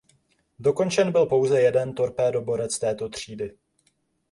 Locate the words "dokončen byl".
0.59-1.25